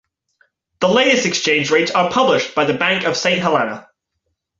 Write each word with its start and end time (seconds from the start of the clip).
The 0.79 0.87
latest 0.89 1.27
exchange 1.27 1.69
rates 1.69 1.91
are 1.91 2.09
published 2.09 2.55
by 2.55 2.65
the 2.65 2.73
Bank 2.73 3.03
of 3.05 3.15
Saint 3.15 3.39
Helena. 3.39 3.87